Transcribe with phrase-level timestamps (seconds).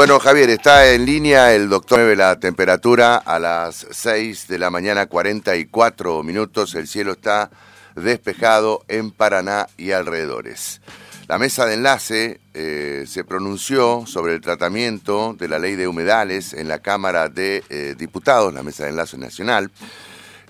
[0.00, 1.98] Bueno, Javier, está en línea el doctor.
[1.98, 6.74] Mueve la temperatura a las 6 de la mañana, 44 minutos.
[6.74, 7.50] El cielo está
[7.96, 10.80] despejado en Paraná y alrededores.
[11.28, 16.54] La mesa de enlace eh, se pronunció sobre el tratamiento de la ley de humedales
[16.54, 19.70] en la Cámara de eh, Diputados, la mesa de enlace nacional.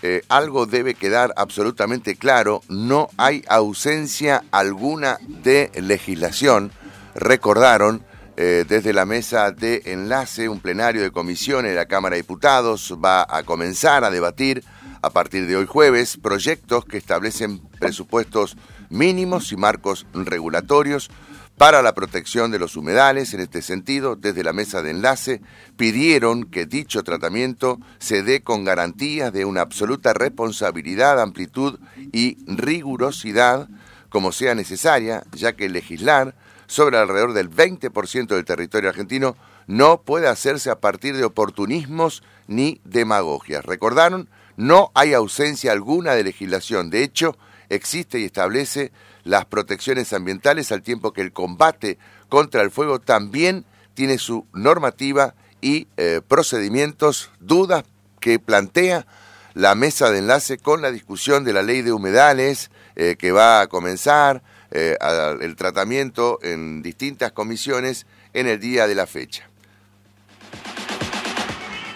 [0.02, 6.70] Eh, algo debe quedar absolutamente claro, no hay ausencia alguna de legislación,
[7.16, 8.08] recordaron
[8.42, 12.96] eh, desde la mesa de enlace, un plenario de comisiones de la Cámara de Diputados
[12.96, 14.64] va a comenzar a debatir
[15.02, 18.56] a partir de hoy jueves proyectos que establecen presupuestos
[18.88, 21.10] mínimos y marcos regulatorios
[21.58, 23.34] para la protección de los humedales.
[23.34, 25.42] En este sentido, desde la mesa de enlace
[25.76, 31.78] pidieron que dicho tratamiento se dé con garantías de una absoluta responsabilidad, amplitud
[32.10, 33.68] y rigurosidad
[34.08, 36.34] como sea necesaria, ya que legislar
[36.70, 42.80] sobre alrededor del 20% del territorio argentino no puede hacerse a partir de oportunismos ni
[42.84, 43.64] demagogias.
[43.64, 44.28] ¿Recordaron?
[44.56, 46.88] No hay ausencia alguna de legislación.
[46.88, 47.36] De hecho,
[47.70, 48.92] existe y establece
[49.24, 51.98] las protecciones ambientales al tiempo que el combate
[52.28, 57.82] contra el fuego también tiene su normativa y eh, procedimientos, dudas
[58.20, 59.08] que plantea
[59.54, 63.60] la mesa de enlace con la discusión de la ley de humedales eh, que va
[63.60, 64.96] a comenzar, eh,
[65.40, 69.48] el tratamiento en distintas comisiones en el día de la fecha.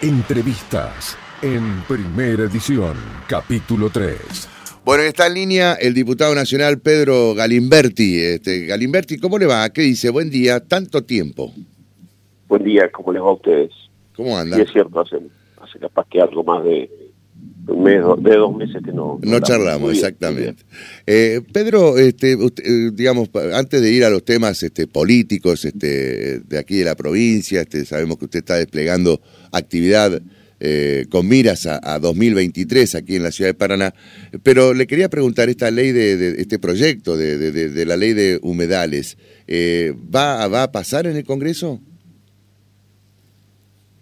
[0.00, 2.96] Entrevistas en primera edición,
[3.28, 4.48] capítulo 3.
[4.84, 8.20] Bueno, está en línea el diputado nacional Pedro Galimberti.
[8.20, 9.68] Este, Galimberti, ¿cómo le va?
[9.70, 10.10] ¿Qué dice?
[10.10, 11.52] Buen día, tanto tiempo.
[12.48, 13.70] Buen día, ¿cómo les va a ustedes?
[14.14, 14.56] ¿Cómo anda?
[14.56, 15.16] Sí, es cierto, hace,
[15.60, 16.90] hace capaz que algo más de,
[17.66, 19.18] un mes, de dos meses que no.
[19.22, 20.64] No, charlamos, exactamente.
[21.06, 26.58] Eh, Pedro, este, eh, digamos, antes de ir a los temas este, políticos este, de
[26.58, 29.20] aquí de la provincia, este, sabemos que usted está desplegando
[29.52, 30.20] actividad
[30.60, 33.94] eh, con miras a, 2023 aquí en la ciudad de Paraná,
[34.42, 39.18] pero le quería preguntar, esta ley de, este proyecto de, de, la ley de humedales,
[40.14, 41.80] ¿va, ¿va a pasar en el Congreso?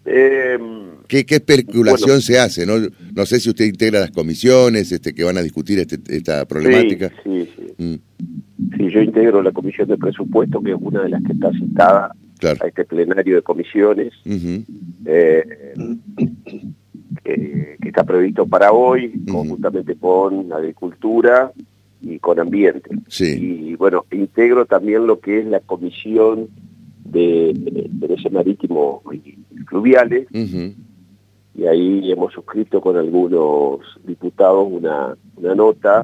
[0.05, 0.59] Eh,
[1.21, 2.65] ¿Qué, especulación se hace?
[2.65, 2.75] ¿no?
[3.15, 7.13] no sé si usted integra las comisiones este, que van a discutir este, esta problemática.
[7.23, 7.95] Sí, sí, mm.
[8.79, 8.91] sí.
[8.91, 12.17] yo integro la comisión de presupuesto, que es una de las que está citada
[12.61, 15.45] a este plenario de comisiones, eh,
[17.23, 21.53] que, está previsto para hoy, conjuntamente con agricultura
[22.01, 22.89] y con ambiente.
[23.21, 26.49] Y bueno, integro también lo que es la comisión
[27.05, 29.37] de, de ese marítimo y
[29.67, 30.27] fluviales,
[31.63, 36.03] y ahí hemos suscrito con algunos diputados una, una nota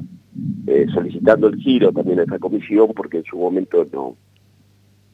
[0.65, 4.15] eh, solicitando el giro también a esta comisión, porque en su momento no,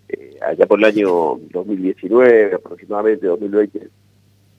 [0.07, 3.89] eh, allá por el año 2019, aproximadamente 2020,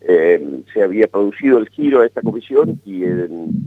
[0.09, 3.00] eh, se había producido el giro a esta comisión y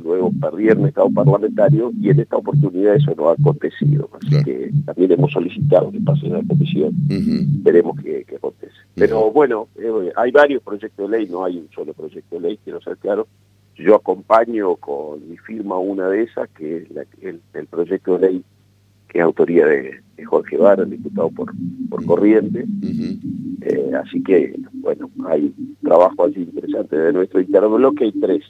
[0.01, 4.09] luego perdieron estado parlamentario y en esta oportunidad eso no ha acontecido.
[4.13, 6.91] Así que también hemos solicitado que pase a la comisión.
[7.63, 8.73] Veremos qué, acontece.
[8.95, 12.59] Pero bueno, eh, hay varios proyectos de ley, no hay un solo proyecto de ley,
[12.63, 13.28] quiero ser claro.
[13.75, 16.88] Yo acompaño con mi firma una de esas, que
[17.22, 18.44] es el proyecto de ley
[19.09, 21.51] que es autoría de, Jorge Vara, diputado por,
[21.89, 22.66] por Corriente.
[23.61, 28.44] Eh, así que, bueno, hay trabajo allí interesante de nuestro bloque, hay tres.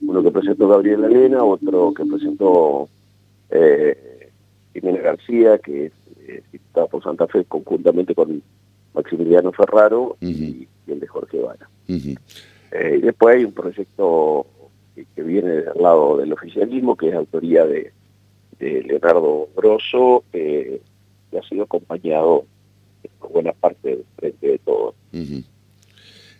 [0.00, 2.88] Uno que presentó Gabriel Elena, otro que presentó
[3.50, 4.30] eh,
[4.72, 5.92] Jimena García, que es
[6.26, 6.42] eh,
[6.90, 8.42] por Santa Fe, conjuntamente con
[8.94, 11.68] Maximiliano Ferraro, y, el de Jorge Vara.
[11.86, 14.46] y después hay un proyecto
[14.94, 17.92] que viene del lado del oficialismo, que es autoría de
[18.58, 20.80] de Leonardo Grosso, eh,
[21.30, 22.44] que ha sido acompañado
[23.18, 24.94] por buena parte del frente de todos.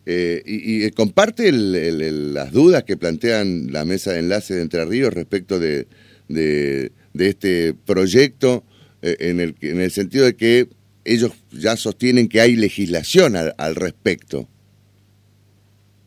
[0.06, 5.12] Eh, y, eh, comparte las dudas que plantean la mesa de enlace de Entre Ríos
[5.12, 5.88] respecto de,
[6.28, 8.62] de, este proyecto,
[9.02, 10.68] en, el, en el sentido de que
[11.04, 14.48] ellos ya sostienen que hay legislación al, respecto.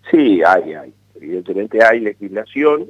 [0.10, 0.94] Sí, hay, hay.
[1.16, 2.88] Evidentemente hay legislación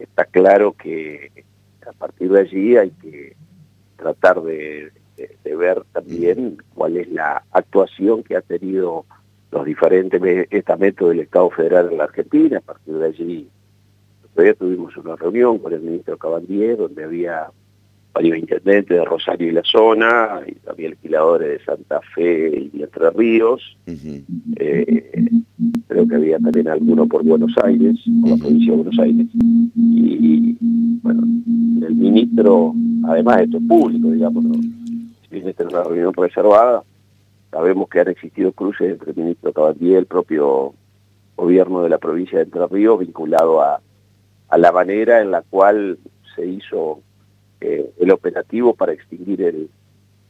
[0.00, 1.30] está claro que
[1.86, 3.36] a partir de allí hay que
[3.96, 4.92] tratar de,
[5.44, 9.04] ver también cuál es la actuación que ha tenido
[9.52, 12.58] los diferentes estamentos del Estado Federal en la Argentina.
[12.58, 13.48] A partir de allí,
[14.34, 17.50] todavía tuvimos una reunión con el ministro Cabandier, donde había
[18.12, 23.10] varios intendentes de Rosario y la zona, y también alquiladores de Santa Fe y Entre
[23.10, 23.76] Ríos.
[24.56, 25.30] Eh,
[25.86, 29.26] creo que había también alguno por Buenos Aires, por la provincia de Buenos Aires.
[29.76, 30.56] Y,
[31.02, 31.22] bueno,
[31.86, 32.74] el ministro,
[33.04, 34.44] además esto es público, digamos,
[35.30, 36.82] bien esta es una reunión reservada,
[37.50, 40.74] sabemos que han existido cruces entre el ministro Cabandier y el propio
[41.36, 43.80] gobierno de la provincia de Entre Ríos vinculado a,
[44.48, 45.98] a la manera en la cual
[46.34, 47.00] se hizo
[47.60, 49.70] eh, el operativo para extinguir el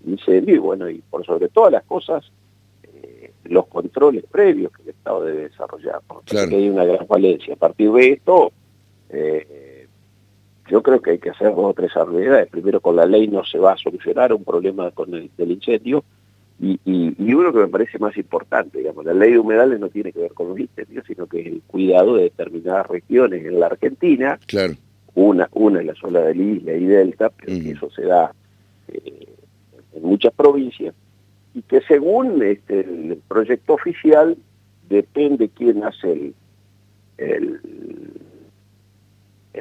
[0.04, 0.54] incendio.
[0.54, 2.24] Y bueno, y por sobre todas las cosas,
[2.82, 7.54] eh, los controles previos que el Estado debe desarrollar, porque hay una gran falencia.
[7.54, 8.52] A partir de esto,
[9.10, 9.69] eh,
[10.70, 12.48] yo creo que hay que hacer dos o tres salvedades.
[12.48, 16.04] Primero, con la ley no se va a solucionar un problema con el del incendio,
[16.62, 20.12] y, y, uno que me parece más importante, digamos, la ley de humedales no tiene
[20.12, 23.66] que ver con los incendios, sino que es el cuidado de determinadas regiones en la
[23.66, 24.74] Argentina, claro.
[25.14, 28.34] una, una en la zona de isla y delta, pero eso se da
[28.88, 29.26] eh,
[29.94, 30.94] en muchas provincias,
[31.54, 34.36] y que según este, el proyecto oficial
[34.90, 36.34] depende quién hace
[37.16, 37.60] el,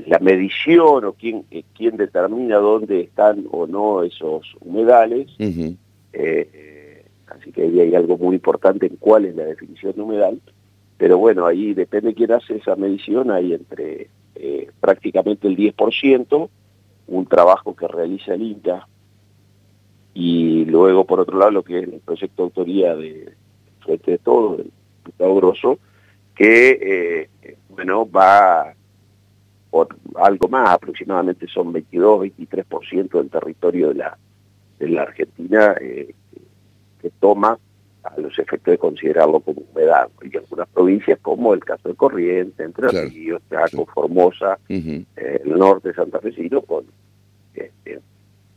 [0.06, 5.28] la medición o quién, eh, quién determina dónde están o no esos humedales,
[7.30, 10.42] Así que ahí hay algo muy importante en cuál es la definición de humedal.
[10.98, 16.50] Pero bueno, ahí depende quién hace esa medición, hay entre eh, prácticamente el 10%,
[17.08, 18.88] un trabajo que realiza el INCA,
[20.14, 23.34] y luego por otro lado lo que es el proyecto de autoría de
[23.80, 24.72] Frente de Todo, del
[25.06, 25.80] diputado Grosso,
[26.36, 28.74] que eh, bueno, va
[29.70, 34.18] por algo más, aproximadamente son 22-23% del territorio de la,
[34.80, 36.14] de la Argentina eh,
[37.02, 37.58] que toma
[38.04, 40.10] a los efectos de considerarlo como humedad.
[40.24, 45.90] Y algunas provincias, como el caso de Corrientes, Entre Ríos, Chaco, Formosa, eh, el norte
[45.90, 46.34] de Santa Fe,
[46.66, 46.86] con
[47.54, 48.00] este,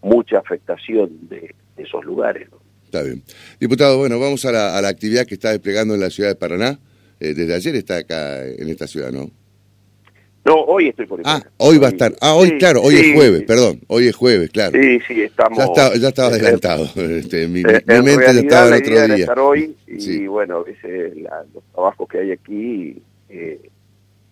[0.00, 2.48] mucha afectación de, esos lugares.
[2.84, 3.22] Está bien.
[3.58, 6.78] Diputado, bueno, vamos a la, actividad que está desplegando en la ciudad de Paraná.
[7.18, 9.30] Eh, desde ayer está acá en esta ciudad, ¿no?
[10.44, 12.12] No, hoy estoy por Ah, hoy va a estar.
[12.20, 13.80] Ah, hoy, claro, hoy es jueves, perdón.
[13.86, 14.72] Hoy es jueves, claro.
[14.80, 15.58] Sí, sí, estamos.
[15.76, 16.88] Ya, estaba adelantado.
[16.96, 19.16] Este, mi, mente ya estaba el otro día.
[19.16, 21.14] Estar hoy y bueno, ese,
[21.54, 23.60] los trabajos que hay aquí eh,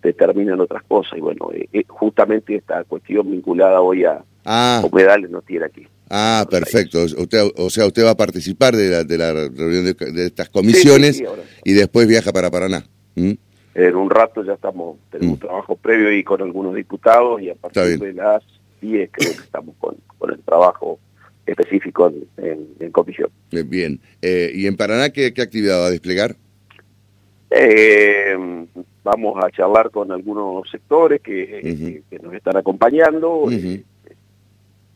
[0.02, 1.16] determinan otras cosas.
[1.16, 4.82] Y bueno, eh, eh, justamente esta cuestión vinculada hoy a ah.
[4.90, 5.86] humedales no tiene aquí.
[6.08, 7.04] Ah, perfecto.
[7.04, 11.22] Usted, o sea, usted va a participar de la, de la reunión de, estas comisiones
[11.64, 12.84] y después viaja para Paraná.
[13.14, 13.34] ¿Mm?
[13.74, 15.40] En un rato ya estamos, tenemos mm.
[15.40, 18.42] trabajo previo ahí con algunos diputados y a partir de las
[18.80, 20.98] 10 creo que estamos con, con el trabajo
[21.46, 23.30] específico en, comisión.
[23.50, 26.36] Bien, eh, ¿y en Paraná qué, actividad va a desplegar?
[27.50, 28.36] Eh,
[29.02, 33.46] vamos a charlar con algunos sectores que, que, nos están acompañando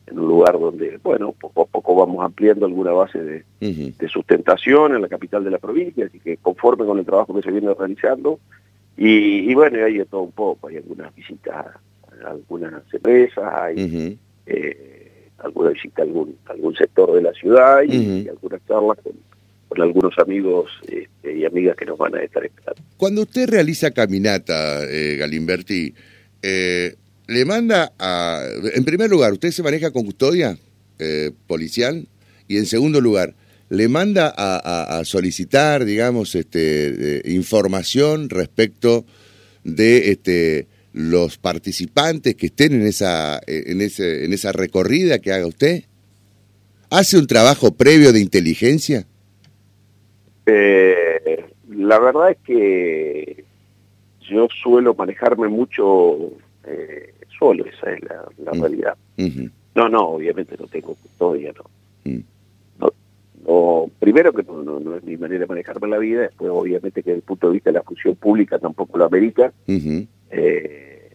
[0.07, 4.95] en un lugar donde, bueno, poco a poco vamos ampliando alguna base de, de, sustentación
[4.95, 7.73] en la capital de la provincia, así que conforme con el trabajo que se viene
[7.73, 8.39] realizando,
[8.97, 15.29] y, bueno, hay de todo un poco, hay algunas visitas a algunas empresas, hay eh,
[15.39, 19.13] alguna visita a algún, algún sector de la ciudad y, algunas charlas con,
[19.81, 22.81] algunos amigos este, y amigas que nos van a estar esperando.
[22.95, 25.93] Cuando usted realiza caminata, eh, Galimberti,
[26.41, 26.95] eh,
[27.27, 28.41] le manda a...
[28.73, 30.57] En primer lugar, ¿usted se maneja con custodia
[30.99, 32.07] eh, policial?
[32.47, 33.35] Y en segundo lugar,
[33.69, 39.05] ¿le manda a, solicitar, digamos, este, información respecto
[39.63, 45.47] de este, los participantes que estén en esa, en, ese, en esa recorrida que haga
[45.47, 45.85] usted?
[46.91, 49.07] ¿Hace un trabajo previo de inteligencia?
[50.45, 53.43] Eh, la verdad es que
[54.29, 56.31] yo suelo manejarme mucho
[56.63, 58.61] eh, solo, esa es la, mm.
[58.61, 58.97] realidad.
[59.75, 61.53] No, no, obviamente no tengo custodia,
[62.03, 62.19] mm.
[62.79, 62.91] no.
[63.45, 67.11] no, primero que no, no, es mi manera de manejarme la vida, después obviamente que
[67.11, 69.51] desde el punto de vista de la función pública tampoco lo amerita.
[69.67, 71.11] eh,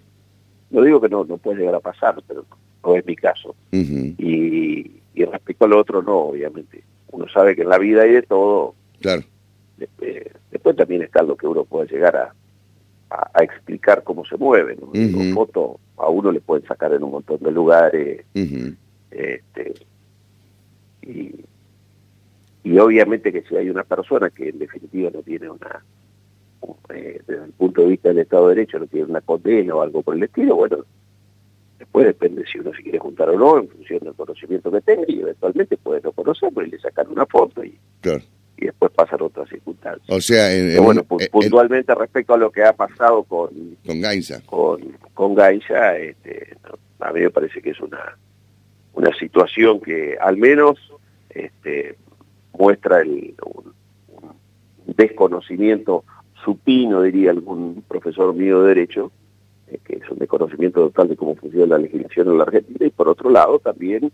[0.70, 2.44] no digo que no, no puede llegar a pasar, pero
[2.84, 3.54] no es mi caso.
[3.72, 6.84] y, y respecto al otro, no, obviamente.
[7.12, 8.74] Uno sabe que en la vida hay de todo.
[9.00, 9.22] Claro.
[9.76, 12.34] Después, después también está lo que uno puede llegar a,
[13.10, 14.76] a, explicar cómo se mueve.
[14.76, 15.34] ¿no?
[15.34, 18.24] fotos a uno le pueden sacar en un montón de lugares.
[19.10, 19.74] este,
[21.02, 21.34] y,
[22.62, 25.82] y obviamente que si hay una persona que en definitiva no tiene una,
[26.90, 29.82] eh, desde el punto de vista del Estado de Derecho, no tiene una condena o
[29.82, 30.78] algo por el estilo, bueno,
[31.78, 35.04] después depende si uno se quiere juntar o no, en función del conocimiento que tenga,
[35.08, 37.78] y eventualmente puede no conocerlo y le sacan una foto y,
[38.56, 40.08] y después pasan otras circunstancias.
[40.08, 43.50] O sea, en, bueno, puntualmente respecto a lo que ha pasado con
[43.86, 44.80] con Gainza, con,
[45.14, 46.56] con Gainza, este,
[46.98, 48.16] a mí me parece que es una
[48.92, 50.78] una situación que al menos
[51.30, 51.96] este,
[52.58, 53.72] muestra el un,
[54.96, 56.04] desconocimiento
[56.44, 59.12] supino, diría algún profesor mío de derecho,
[59.68, 62.90] eh, que es un desconocimiento total de cómo funciona la legislación en la Argentina, y
[62.90, 64.12] por otro lado también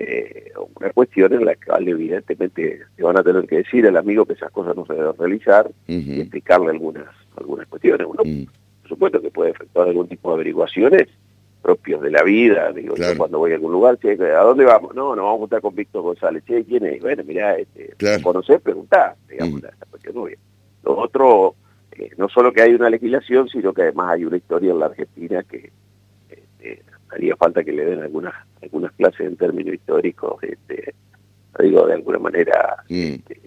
[0.00, 4.24] eh, una cuestión en la cual evidentemente te van a tener que decir al amigo
[4.24, 8.06] que esas cosas no se deben realizar y explicarle algunas algunas cuestiones.
[8.06, 11.08] Uno, por supuesto que puede efectuar algún tipo de averiguaciones
[11.60, 14.94] propios de la vida, digo, yo cuando voy a algún lugar, che, ¿a dónde vamos?
[14.94, 17.02] No, nos vamos a juntar con Víctor González, che, ¿quién es?
[17.02, 18.22] Bueno, mirá, este, claro.
[18.22, 18.60] ¿conocés?
[18.60, 20.28] Preguntá, digamos, la, cuestión no
[20.84, 21.56] Lo otro,
[21.90, 24.86] eh, no solo que hay una legislación, sino que además hay una historia en la
[24.86, 25.72] Argentina que
[27.10, 30.94] haría falta que le den algunas algunas clases en términos históricos, este,
[31.60, 32.84] digo, de alguna manera...
[32.88, 33.40] Este,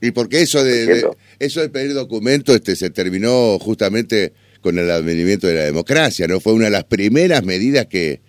[0.00, 5.46] y porque eso de, eso de pedir documentos este, se terminó justamente con el advenimiento
[5.46, 6.40] de la democracia, ¿no?
[6.40, 8.20] Fue una de las primeras medidas que,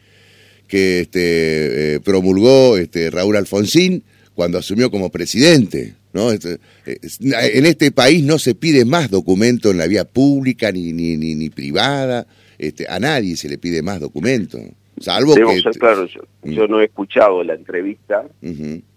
[0.68, 5.96] que este, eh, promulgó este, Raúl Alfonsín cuando asumió como presidente.
[6.14, 6.32] ¿no?
[6.32, 10.94] Este, eh, en este país no se pide más documento en la vía pública ni,
[10.94, 12.26] ni, ni, ni privada.
[12.58, 14.58] Este, a nadie se le pide más documento.
[15.00, 15.62] Salvo que...
[15.62, 16.08] ser claro,
[16.44, 16.52] mm.
[16.52, 18.26] yo, no he escuchado la entrevista,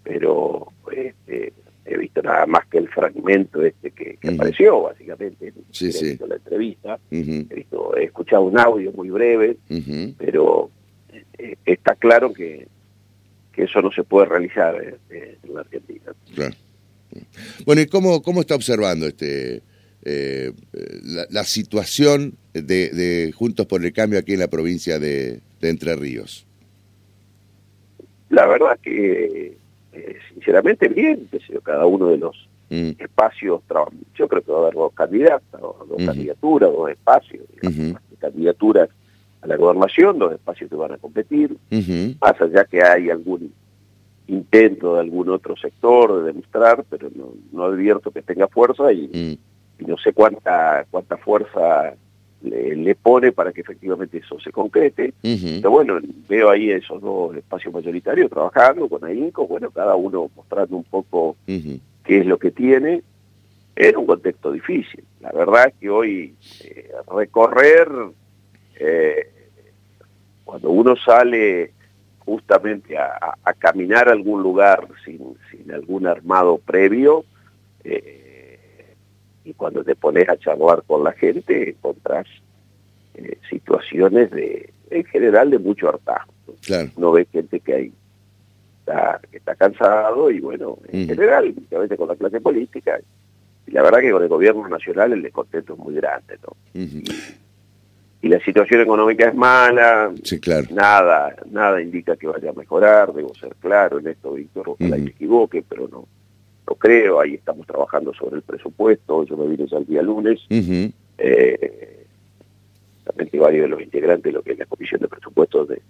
[0.05, 1.53] pero este,
[1.85, 5.53] he visto nada más que el fragmento este que, apareció, básicamente.
[5.71, 9.57] Sí, he visto la entrevista, he, visto, he escuchado un audio muy breve,
[10.19, 10.71] pero
[11.39, 12.69] eh, está claro que,
[13.53, 14.77] que eso no se puede realizar
[15.11, 16.13] eh, en la Argentina.
[16.35, 16.55] Claro.
[17.65, 19.63] Bueno, ¿y cómo, cómo está observando este
[20.11, 20.53] eh,
[21.29, 25.95] la, situación de, de, Juntos por el Cambio aquí en la provincia de, de Entre
[25.97, 26.47] Ríos?
[28.31, 29.59] La verdad que
[29.93, 31.29] eh, sinceramente bien,
[31.63, 32.91] cada uno de los mm.
[32.99, 33.61] espacios,
[34.15, 37.45] yo creo que va a haber dos candidatos, dos candidaturas, dos espacios,
[38.19, 38.89] candidaturas
[39.43, 41.57] a la gobernación, dos espacios que van a competir,
[42.21, 43.53] más allá que hay algún
[44.27, 49.09] intento de algún otro sector de demostrar, pero no, no advierto que tenga fuerza y,
[49.09, 49.13] mm.
[49.13, 49.39] y
[49.87, 51.95] no sé cuánta cuánta fuerza
[52.43, 55.15] le, pone para que efectivamente eso se concrete.
[55.23, 60.77] Pero bueno, veo ahí esos dos espacios mayoritarios trabajando con AINCO, bueno, cada uno mostrando
[60.77, 61.81] un poco qué
[62.19, 63.03] es lo que tiene.
[63.75, 65.05] Era un contexto difícil.
[65.21, 67.89] La verdad es que hoy eh, recorrer,
[68.81, 69.31] eh,
[70.45, 71.73] cuando uno sale
[72.19, 77.25] justamente a, caminar a algún lugar sin, sin algún armado previo,
[77.85, 78.28] eh,
[79.49, 82.27] y cuando te pones a charlar con la gente encontrás
[83.15, 86.33] eh, situaciones de en general de mucho hartazgo.
[86.97, 87.93] No ves gente que hay
[88.81, 92.99] está, que está cansado y bueno, en general, últimamente con la clase política,
[93.67, 96.57] y la verdad que con el gobierno nacional el descontento es muy grande, ¿no?
[98.23, 100.67] y, la situación económica es mala, sí, claro.
[100.71, 105.11] nada, nada indica que vaya a mejorar, debo ser claro en esto, Víctor, ojalá me
[105.11, 106.07] equivoque, pero no,
[106.69, 110.41] lo creo, ahí estamos trabajando sobre el presupuesto, yo me vine ya el día lunes,
[110.51, 112.05] eh,
[113.05, 115.81] también varios de los integrantes de lo que es la comisión de presupuestos de,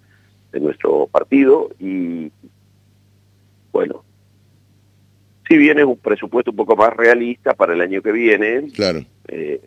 [0.59, 2.31] nuestro partido y
[3.71, 4.03] bueno,
[5.47, 9.05] si viene un presupuesto un poco más realista para el año que viene, claro.
[9.27, 9.61] Eh,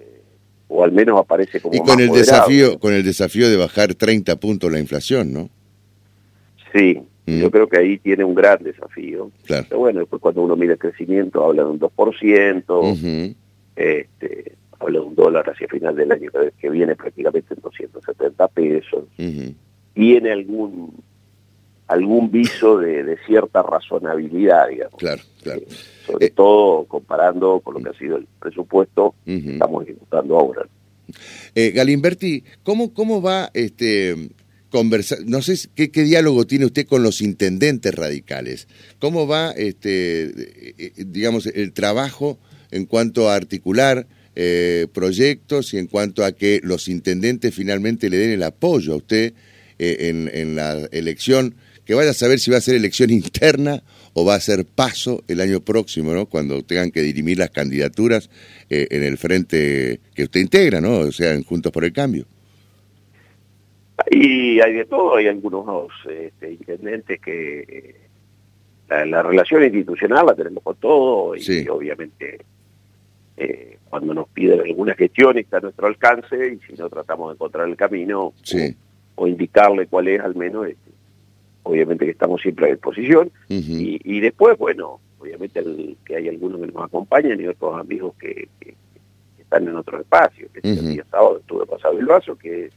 [0.69, 4.37] o al menos aparece como y con el desafío con el desafío de bajar 30
[4.37, 5.51] puntos la inflación, ¿no?
[6.75, 7.41] Sí, Mm.
[7.41, 9.31] Yo creo que ahí tiene un gran desafío.
[9.47, 13.35] Pero bueno, después cuando uno mira el crecimiento, habla de un 2%,
[13.77, 19.05] este, habla de un dólar hacia final del año que viene prácticamente en 270 pesos.
[19.95, 21.03] Tiene algún
[21.93, 24.99] algún viso de, cierta razonabilidad, digamos.
[24.99, 25.61] Claro, claro.
[25.61, 25.69] Eh,
[26.07, 30.67] sobre eh, todo comparando con lo que ha sido el presupuesto que estamos ejecutando ahora.
[31.55, 34.31] Eh, Galimberti, ¿cómo, ¿cómo va este
[34.73, 38.67] conversar, no sé qué, diálogo tiene usted con los intendentes radicales.
[38.99, 45.79] ¿Cómo va, este, eh, eh, digamos, el trabajo en cuanto a articular eh, proyectos y
[45.79, 49.35] en cuanto a que los intendentes finalmente le den el apoyo a usted
[49.79, 54.37] en, la elección, que vaya a saber si va a ser elección interna o va
[54.37, 56.27] a ser paso el año próximo, ¿no?
[56.27, 58.31] Cuando tengan que dirimir las candidaturas
[58.69, 60.99] en el frente que usted integra, ¿no?
[61.01, 62.27] O sea, en Juntos por el Cambio.
[64.11, 68.03] Y hay de todo, hay algunos este, intendentes que
[68.89, 72.39] la, relación institucional la tenemos con todo y, obviamente
[73.37, 77.35] eh, cuando nos piden alguna gestión está a nuestro alcance y si no tratamos de
[77.35, 78.33] encontrar el camino
[79.17, 80.91] o, indicarle cuál es al menos, este,
[81.63, 83.31] obviamente que estamos siempre a disposición.
[83.49, 88.49] Y, después, bueno, obviamente el, que hay algunos que nos acompañan y otros amigos que,
[89.39, 92.71] están en otros espacios, que el día sábado estuve pasado el vaso, que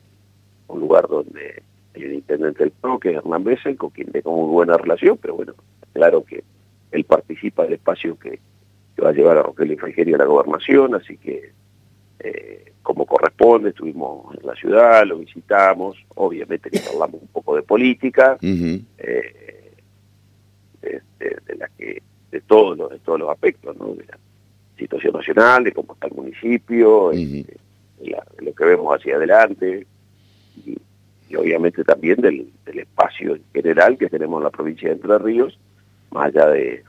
[0.67, 1.63] un lugar donde
[1.95, 5.17] hay un intendente del PRO, que es Hernán Bessel, con quien tengo muy buena relación,
[5.21, 5.53] pero bueno,
[5.93, 6.43] claro que
[6.91, 8.39] él participa del espacio que,
[9.03, 11.51] va a llevar a Rogelio Frigerio a la gobernación, así que
[12.19, 17.63] eh, como corresponde, estuvimos en la ciudad, lo visitamos, obviamente que hablamos un poco de
[17.63, 18.85] política, eh,
[20.81, 23.95] de, la que de todos los de todos los aspectos, ¿no?
[23.95, 24.17] De la
[24.77, 27.57] situación nacional, de cómo está el municipio, este,
[28.39, 29.87] lo que vemos hacia adelante
[30.65, 30.77] y,
[31.35, 35.57] obviamente también del, espacio en general que tenemos en la provincia de Entre Ríos,
[36.11, 36.83] más allá de,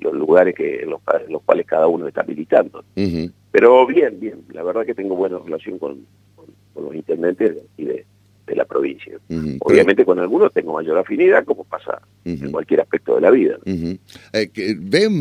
[0.00, 2.84] los lugares que los, los cuales cada uno está militando.
[3.50, 6.06] Pero bien, bien, la verdad que tengo buena relación con,
[6.74, 8.06] los intendentes y de,
[8.54, 9.18] la provincia.
[9.60, 13.56] Obviamente con algunos tengo mayor afinidad, como pasa en cualquier aspecto de la vida.
[13.64, 15.12] Eh, ¿Ven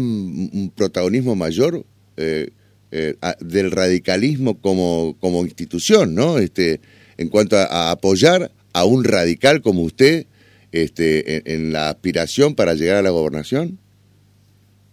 [0.53, 1.81] un protagonismo mayor
[2.17, 2.50] eh,
[2.91, 6.39] eh, del radicalismo como, como institución, ¿no?
[6.39, 6.81] Este,
[7.22, 10.25] en cuanto a, apoyar a un radical como usted
[10.72, 13.78] este, en la aspiración para llegar a la gobernación?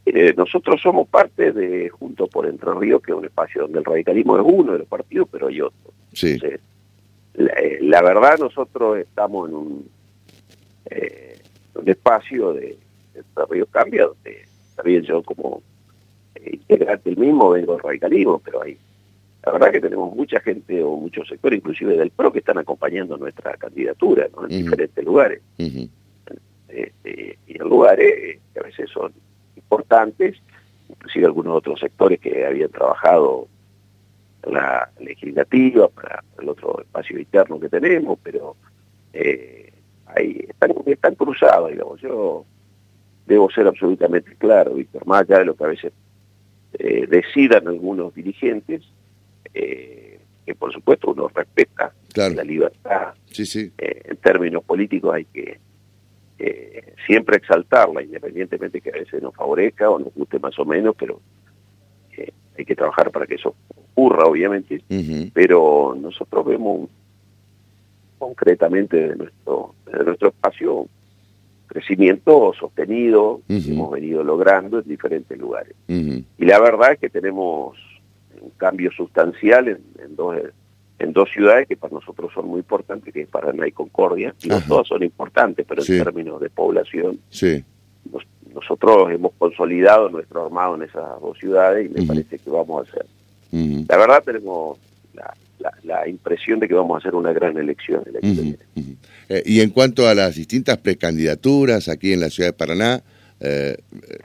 [0.07, 3.85] Eh, nosotros somos parte de Juntos por Entre Ríos, que es un espacio donde el
[3.85, 5.93] radicalismo es uno de los partidos, pero hay otro.
[6.15, 6.39] Sí.
[6.43, 9.89] Eh, la, verdad, nosotros estamos en un,
[10.91, 11.39] eh,
[11.75, 12.79] un espacio de,
[13.15, 14.45] Entre Ríos Cambia, donde
[14.77, 15.63] también yo como
[16.45, 18.79] integrante del mismo vengo del radicalismo, pero hay
[19.49, 23.17] la verdad que tenemos mucha gente o muchos sectores, inclusive del PRO, que están acompañando
[23.17, 25.41] nuestra candidatura en diferentes lugares.
[26.69, 29.11] Este, y en lugares que a veces son
[29.57, 30.37] importantes,
[30.91, 33.49] inclusive algunos otros sectores que habían trabajado
[34.43, 38.55] en la legislativa para el otro espacio interno que tenemos, pero
[39.15, 39.73] eh,
[40.05, 41.99] ahí están, están cruzados, digamos.
[42.03, 42.45] Yo
[43.25, 45.93] debo ser absolutamente claro, Víctor, más allá de lo que a veces
[46.75, 48.83] eh, decidan algunos dirigentes,
[49.55, 53.15] eh, que por supuesto uno respeta la libertad.
[53.27, 53.71] Sí, sí.
[53.79, 55.59] en términos políticos hay que
[56.41, 60.95] eh, siempre exaltarla, independientemente que a veces nos favorezca o nos guste más o menos,
[60.97, 61.21] pero
[62.17, 64.83] eh, hay que trabajar para que eso ocurra, obviamente.
[65.33, 66.89] Pero nosotros vemos
[68.19, 70.87] concretamente de nuestro, de nuestro espacio
[71.67, 75.75] crecimiento sostenido, hemos venido logrando en diferentes lugares.
[75.89, 77.77] Y la verdad es que tenemos
[78.41, 80.37] un cambio sustancial en, en dos
[80.99, 84.35] en dos ciudades que para nosotros son muy importantes, que es Paraná y Concordia.
[84.41, 87.65] Digo, todas son importantes, pero en términos de población, sí.
[88.53, 92.91] nosotros hemos consolidado nuestro armado en esas dos ciudades y me parece que vamos a
[92.91, 93.07] hacer.
[93.89, 94.79] La verdad tenemos
[95.85, 98.03] la, impresión de que vamos a hacer una gran elección.
[99.29, 103.03] Eh, y en cuanto a las distintas precandidaturas aquí en la ciudad de Paraná,
[103.41, 103.77] eh,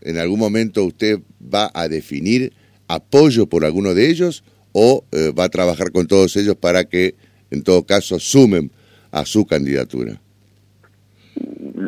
[0.02, 1.20] ¿en algún momento usted
[1.54, 2.54] va a definir
[2.88, 7.16] apoyo por alguno de ellos o eh, va a trabajar con todos ellos para que,
[7.52, 8.72] en todo caso, sumen
[9.12, 10.20] a su candidatura?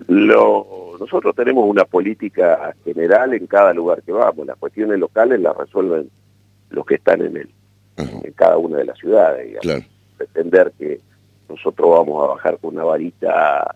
[0.07, 4.45] Lo, nosotros tenemos una política general en cada lugar que vamos.
[4.45, 6.09] Las cuestiones locales las resuelven
[6.69, 7.49] los que están en, el,
[7.97, 9.57] en cada una de las ciudades.
[10.17, 10.99] Pretender que
[11.49, 13.75] nosotros vamos a bajar con una varita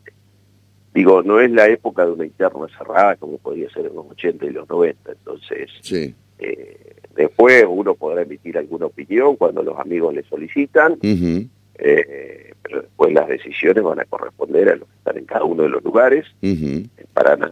[0.94, 4.46] digo, no es la época de una interna cerrada como podía ser en los 80
[4.46, 6.14] y los 90, entonces sí.
[6.40, 13.12] eh, Después uno podrá emitir alguna opinión cuando los amigos le solicitan, eh, pero después
[13.12, 16.26] las decisiones van a corresponder a los que están en cada uno de los lugares.
[16.42, 17.52] En Paraná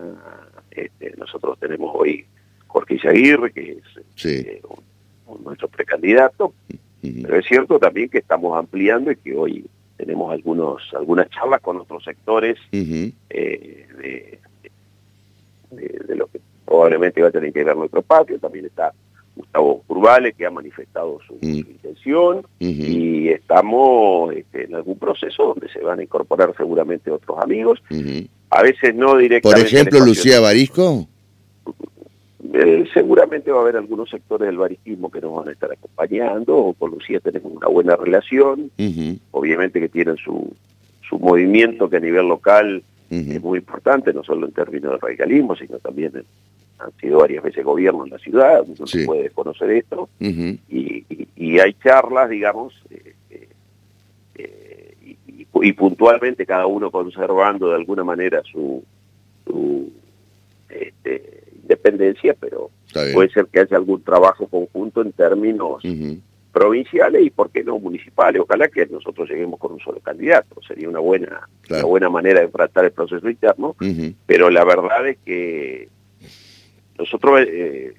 [0.72, 2.26] este, nosotros tenemos hoy
[2.68, 4.62] Jorge Isaguirre, que es eh,
[5.44, 6.54] nuestro precandidato,
[7.02, 9.66] pero es cierto también que estamos ampliando y que hoy
[9.98, 14.40] tenemos algunos algunas charlas con otros sectores eh, de,
[15.72, 18.94] de, lo que probablemente va a tener que ver nuestro patio, también está
[19.38, 21.56] Gustavo Curvales, que ha manifestado su, mm.
[21.56, 27.82] intención, y estamos este, en algún proceso donde se van a incorporar seguramente otros amigos,
[28.50, 29.62] a veces no directamente.
[29.62, 31.08] Por ejemplo, Lucía Barisco.
[32.54, 36.76] Eh, seguramente va a haber algunos sectores del barisquismo que nos van a estar acompañando,
[36.80, 38.72] con Lucía tenemos una buena relación,
[39.32, 40.54] obviamente que tienen su,
[41.08, 45.56] su movimiento que a nivel local es muy importante, no solo en términos de radicalismo,
[45.56, 46.26] sino también en,
[46.80, 52.30] han sido varias veces gobierno en la ciudad, uno puede conocer esto, y, hay charlas,
[52.30, 53.48] digamos, eh, eh,
[54.36, 55.16] eh,
[55.62, 58.84] y, puntualmente cada uno conservando de alguna manera su,
[60.70, 62.70] este, independencia, pero
[63.14, 65.82] puede ser que haya algún trabajo conjunto en términos
[66.52, 68.42] provinciales y, ¿por qué no, municipales?
[68.42, 72.48] Ojalá que nosotros lleguemos con un solo candidato, sería una buena, una buena manera de
[72.50, 73.76] tratar el proceso interno,
[74.26, 75.90] pero la verdad es que
[76.98, 77.94] nosotros eh,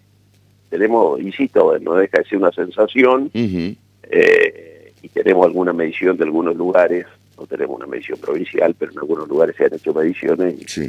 [0.71, 6.57] tenemos, insisto, no deja de ser una sensación eh, y tenemos alguna medición de algunos
[6.57, 7.07] lugares,
[7.37, 10.81] no tenemos una medición provincial, pero en algunos lugares se han hecho mediciones y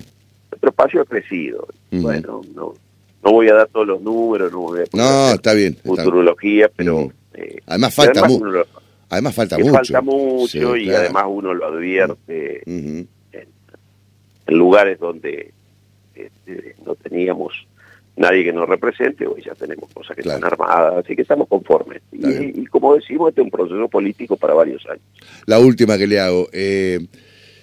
[0.51, 1.67] nuestro espacio ha crecido.
[1.91, 2.73] Bueno, no,
[3.23, 7.11] no voy a dar todos los números, no voy a no, está bien, futurología, pero...
[7.33, 8.65] Eh, además falta mucho.
[9.09, 9.71] Además falta mucho.
[9.71, 15.53] Falta mucho y además uno lo advierte en lugares donde
[16.15, 17.53] este, no teníamos
[18.19, 22.01] nadie que nos represente, hoy ya tenemos cosas que están armadas, así que estamos conformes.
[22.11, 25.01] Y, como decimos, este es un proceso político para varios años.
[25.45, 26.99] La última que le hago, eh,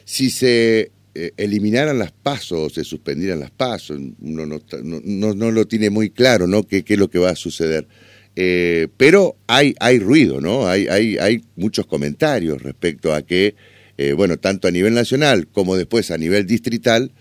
[0.05, 5.67] si se eh, eliminaran las pasos, se suspendieran las pasos, uno no, no, no, lo
[5.67, 6.63] tiene muy claro, ¿no?
[6.63, 7.87] ¿Qué, qué es lo que va a suceder?
[8.35, 10.69] Eh, pero hay, hay ruido, ¿no?
[10.69, 13.55] Hay, hay, hay muchos comentarios respecto a que,
[13.97, 17.13] eh, bueno, tanto a nivel nacional como después a nivel distrital,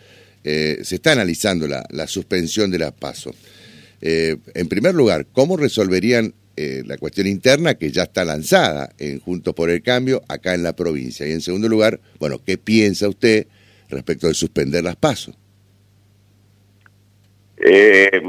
[0.46, 3.36] eh, se está analizando la, suspensión de las pasos.
[4.02, 9.70] en primer lugar, ¿cómo resolverían la cuestión interna que ya está lanzada en Juntos por
[9.70, 11.28] el Cambio acá en la provincia?
[11.28, 13.48] Y en segundo lugar, bueno, ¿qué piensa usted
[13.90, 15.36] respecto de suspender las pasos?
[17.58, 18.22] Eh,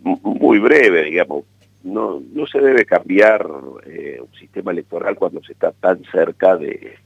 [0.00, 1.44] muy breve, digamos.
[1.82, 3.46] No, no se debe cambiar
[3.86, 6.96] eh, un sistema electoral cuando se está tan cerca de,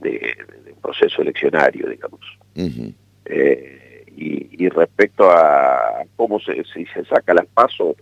[0.00, 0.34] de,
[0.80, 2.20] proceso eleccionario, digamos.
[2.56, 7.96] Eh, y, respecto a cómo se, si se saca las pasos,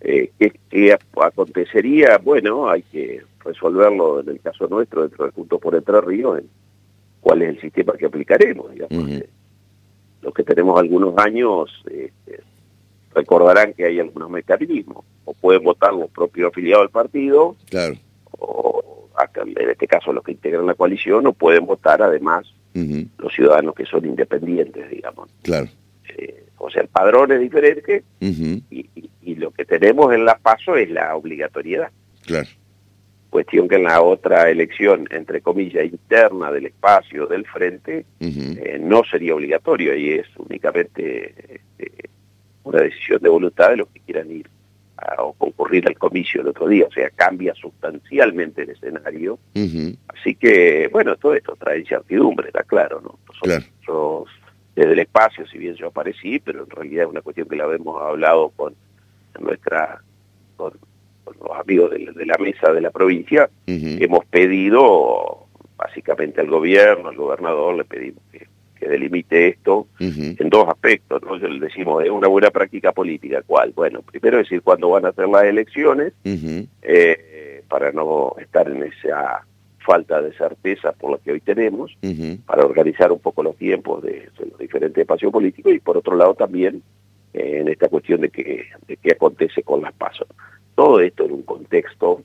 [0.00, 0.30] eh,
[0.68, 2.18] ¿qué, acontecería?
[2.18, 6.48] Bueno, hay que resolverlo en el caso nuestro, dentro del punto por Entre Ríos, en
[7.20, 9.22] cuál es el sistema que aplicaremos, digamos.
[10.22, 11.70] Los que tenemos algunos años...
[11.90, 12.42] Este,
[13.14, 17.94] recordarán que hay algunos mecanismos, o pueden votar los propios afiliados del partido, claro.
[18.38, 18.82] o
[19.36, 23.86] en este caso los que integran la coalición, o pueden votar además los ciudadanos que
[23.86, 25.30] son independientes, digamos.
[25.42, 25.68] Claro.
[26.16, 28.88] Eh, o sea, el padrón es diferente y,
[29.36, 31.90] lo que tenemos en la paso es la obligatoriedad.
[32.24, 32.48] Claro.
[33.28, 39.02] Cuestión que en la otra elección, entre comillas, interna del espacio del frente, eh, no
[39.04, 42.10] sería obligatorio y es únicamente este,
[42.62, 44.48] una decisión de voluntad de los que quieran ir
[45.04, 49.38] a, o concurrir al comicio el otro día, o sea, cambia sustancialmente el escenario.
[50.08, 53.18] Así que, bueno, todo esto trae incertidumbre, está claro, ¿no?
[53.28, 54.28] Nosotros,
[54.74, 57.72] desde el espacio, si bien yo aparecí, pero en realidad es una cuestión que la
[57.72, 58.74] hemos hablado con
[59.40, 60.02] nuestra
[60.56, 60.72] con,
[61.40, 67.76] los amigos de, la mesa de la provincia, hemos pedido básicamente al gobierno, al gobernador,
[67.76, 68.46] le pedimos que
[68.88, 71.22] delimite esto en dos aspectos.
[71.22, 71.36] ¿no?
[71.36, 73.42] Le decimos, es una buena práctica política.
[73.46, 73.72] ¿Cuál?
[73.72, 79.44] Bueno, primero decir cuándo van a ser las elecciones, eh, para no estar en esa
[79.84, 81.96] falta de certeza por la que hoy tenemos,
[82.46, 86.34] para organizar un poco los tiempos de, los diferentes espacios políticos y por otro lado
[86.34, 86.82] también
[87.32, 90.26] eh, en esta cuestión de que de qué acontece con las pasos.
[90.74, 92.22] Todo esto en un contexto,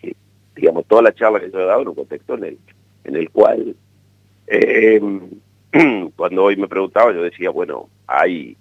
[0.00, 0.14] que,
[0.54, 2.58] digamos, toda la charla que yo he dado en un contexto en el,
[3.04, 3.74] en el cual
[4.46, 5.00] eh,
[6.16, 8.56] cuando hoy me preguntaba, yo decía, bueno, hay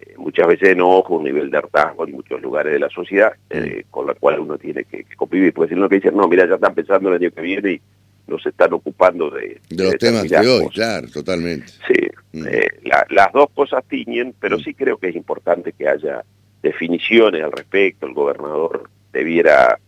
[0.00, 3.84] eh, muchas veces enojo, un nivel de hartazgo en muchos lugares de la sociedad, eh,
[3.90, 5.52] con la cual uno tiene que, convivir.
[5.52, 7.80] Puede decir uno que dice, no, mira, ya están pensando el año que viene y
[8.26, 9.60] no se están ocupando de...
[9.68, 11.66] De, los temas de hoy, claro, totalmente.
[11.86, 12.46] Sí, mm.
[12.48, 14.60] eh, las dos cosas tiñen, pero mm.
[14.60, 16.24] sí creo que es importante que haya
[16.62, 18.06] definiciones al respecto.
[18.06, 19.78] El gobernador debiera,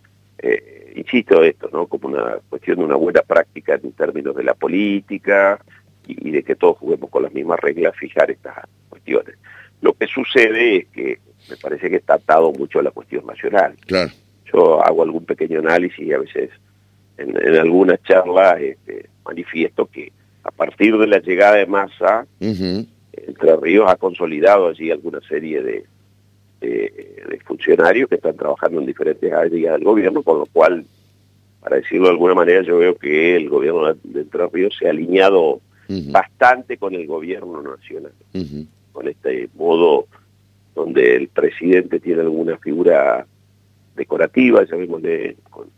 [0.94, 1.86] insisto esto, ¿no?
[1.86, 5.58] Como una cuestión de una buena práctica en términos de la política,
[6.06, 8.54] y, de que todos juguemos con las mismas reglas, fijar estas
[8.88, 9.36] cuestiones.
[9.80, 11.18] Lo que sucede es que
[11.50, 13.74] me parece que está atado mucho a la cuestión nacional.
[13.86, 14.10] Claro.
[14.52, 16.50] Yo hago algún pequeño análisis y a veces
[17.18, 20.12] en, en algunas charlas este, manifiesto que
[20.46, 25.84] a partir de la llegada de masa, Entre Ríos ha consolidado allí alguna serie de,
[26.60, 30.84] de, funcionarios que están trabajando en diferentes áreas del gobierno, con lo cual,
[31.60, 34.90] para decirlo de alguna manera, yo veo que el gobierno de Entre Ríos se ha
[34.90, 38.12] alineado bastante con el gobierno nacional,
[38.92, 40.06] con este modo
[40.74, 43.26] donde el presidente tiene alguna figura
[43.96, 45.68] decorativa, llamémosle, con,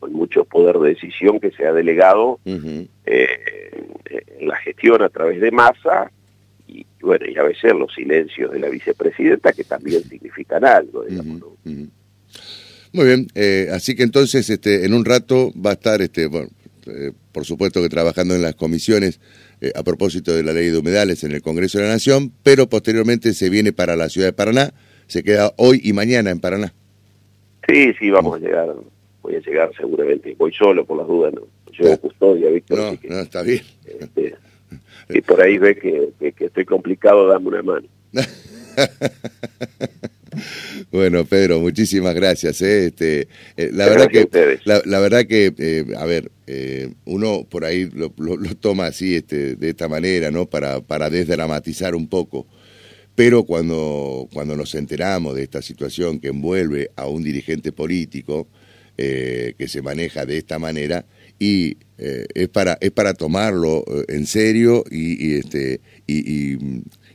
[0.00, 5.40] con, mucho poder de decisión que se ha delegado eh, en la gestión a través
[5.40, 6.10] de masa,
[6.66, 11.42] y bueno, y a veces los silencios de la vicepresidenta que también significan algo, digamos.
[11.64, 16.48] Muy bien, eh, así que entonces este, en un rato va a estar, este, bueno,
[16.86, 19.20] eh, por supuesto que trabajando en las comisiones
[19.60, 22.68] eh, a propósito de la ley de humedales en el Congreso de la Nación, pero
[22.68, 24.74] posteriormente se viene para la ciudad de Paraná,
[25.06, 26.74] se queda hoy y mañana en Paraná.
[27.68, 28.74] Sí, sí, vamos a llegar,
[29.22, 31.42] voy a llegar seguramente, voy solo por las dudas, no
[31.72, 32.78] llevo custodia, Víctor.
[32.78, 33.62] No, no, está bien.
[33.84, 34.34] Este,
[35.08, 37.88] y por ahí ve que, que estoy complicado, dame una mano.
[40.92, 42.60] Bueno, Pedro, muchísimas gracias.
[42.60, 42.88] ¿eh?
[42.88, 43.26] Este,
[43.56, 44.28] eh, la, verdad que,
[44.64, 46.30] la, verdad que, eh, a ver,
[47.06, 48.12] uno por ahí lo,
[48.60, 50.44] toma así, este, de esta manera, ¿no?
[50.50, 52.46] Para, para desdramatizar un poco.
[53.14, 58.46] Pero cuando, cuando nos enteramos de esta situación que envuelve a un dirigente político
[58.94, 61.06] que se maneja de esta manera,
[61.38, 66.52] y es para es para tomarlo en serio y, este y,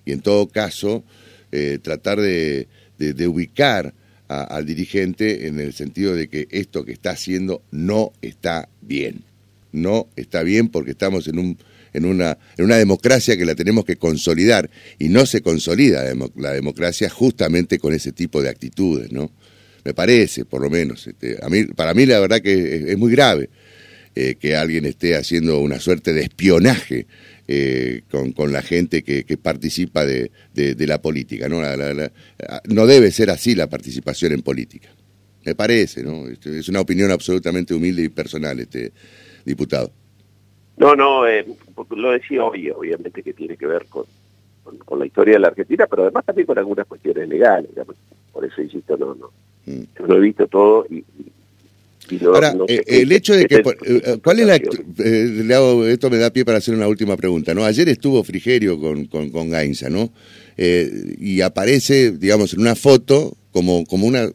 [0.05, 1.05] en todo caso
[1.81, 3.93] tratar de, de, ubicar
[4.27, 9.23] al dirigente en el sentido de que esto que está haciendo no está bien
[9.71, 11.57] no está bien porque estamos en un
[11.93, 16.03] en una, en una democracia que la tenemos que consolidar y no se consolida
[16.35, 19.31] la, democracia justamente con ese tipo de actitudes, ¿no?
[19.83, 21.07] Me parece, por lo menos.
[21.07, 23.49] Este, a mí, para mí la verdad que es, muy grave
[24.15, 27.07] eh, que alguien esté haciendo una suerte de espionaje
[27.47, 31.47] eh, con, la gente que, participa de, la política.
[31.47, 31.61] ¿no?
[31.61, 34.89] no debe ser así la participación en política.
[35.45, 36.27] Me parece, ¿no?
[36.27, 38.91] Este, es una opinión absolutamente humilde y personal, este
[39.45, 39.91] diputado.
[40.75, 41.45] No, no, eh,
[41.91, 44.03] lo decía hoy, obviamente que tiene que ver con,
[44.83, 47.71] con, la historia de la Argentina, pero además también con algunas cuestiones legales.
[48.33, 49.31] Por eso insisto, no, no.
[49.65, 49.83] Mm.
[49.97, 51.05] Yo lo he visto todo y,
[52.25, 56.31] Ahora, eh, el hecho de que, eh, ¿cuál es la, le hago, esto me da
[56.31, 57.65] pie para hacer una última pregunta, ¿no?
[57.65, 60.11] Ayer estuvo Frigerio con, con, con Gainza, ¿no?
[60.59, 64.27] y aparece, digamos, en una foto como, como una,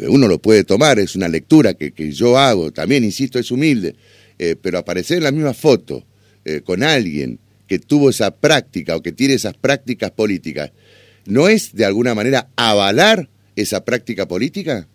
[0.00, 3.96] uno lo puede tomar, es una lectura que, que yo hago, también, insisto, es humilde,
[4.38, 6.04] eh, pero aparecer en la misma foto
[6.44, 10.72] eh, con alguien que tuvo esa práctica o que tiene esas prácticas políticas,
[11.24, 14.86] ¿no es de alguna manera avalar esa práctica política?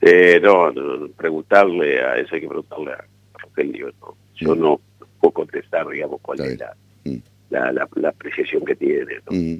[0.00, 0.72] Eh, no,
[1.16, 3.04] preguntarle a eso hay que preguntarle a
[3.38, 3.92] Rogelio.
[4.00, 4.16] ¿no?
[4.34, 4.60] Yo mm.
[4.60, 4.80] no
[5.20, 6.58] puedo contestar, digamos, cuál es
[7.04, 7.16] mm.
[7.50, 9.20] la, la, apreciación que tiene.
[9.28, 9.56] Mm.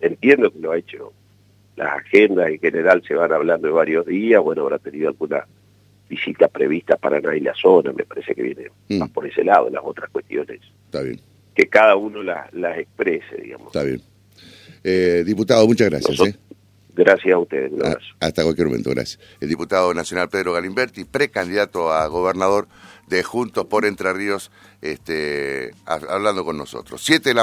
[0.00, 1.12] Entiendo que lo ha hecho.
[1.76, 4.42] Las agendas en general se van hablando de varios días.
[4.42, 5.46] Bueno, habrá tenido alguna
[6.08, 8.66] visita prevista para nadie la zona, me parece que viene
[8.98, 10.60] más por ese lado, las otras cuestiones.
[10.86, 11.20] Está bien.
[11.54, 13.68] Que cada uno las, las exprese, digamos.
[13.68, 14.02] Está bien.
[14.82, 16.20] Eh, diputado, muchas gracias.
[16.20, 16.34] ¿eh?
[16.94, 17.72] Gracias a ustedes.
[17.84, 19.20] Ah, hasta cualquier momento, gracias.
[19.40, 22.68] El diputado nacional Pedro Galimberti, precandidato a gobernador
[23.06, 24.50] de Juntos por Entre Ríos,
[24.80, 27.02] este, hablando con nosotros.
[27.04, 27.38] Siete la